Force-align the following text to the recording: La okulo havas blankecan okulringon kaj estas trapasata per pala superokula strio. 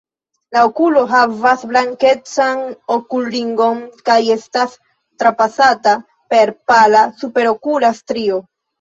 La 0.55 0.61
okulo 0.69 1.03
havas 1.11 1.65
blankecan 1.73 2.65
okulringon 2.97 3.85
kaj 4.11 4.17
estas 4.39 4.77
trapasata 4.81 5.97
per 6.35 6.57
pala 6.73 7.09
superokula 7.25 7.97
strio. 8.05 8.47